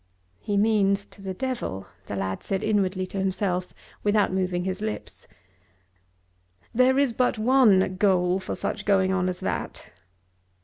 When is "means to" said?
0.57-1.21